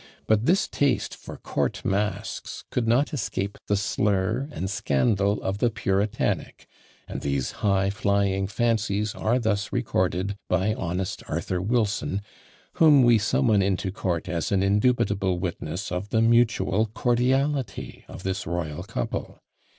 [0.25, 5.69] But this taste for court masques could not escape the slur and scandal of the
[5.69, 6.65] puritanic,
[7.07, 12.23] and these "high flying fancies" are thus recorded by honest Arthur Wilson,
[12.81, 18.47] whom we summon into court as an indubitable witness of the mutual cordiality of this
[18.47, 19.37] royal couple.